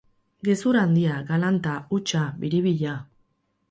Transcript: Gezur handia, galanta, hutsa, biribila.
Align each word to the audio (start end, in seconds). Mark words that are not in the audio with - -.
Gezur 0.47 0.79
handia, 0.85 1.19
galanta, 1.29 1.77
hutsa, 1.97 2.27
biribila. 2.43 3.01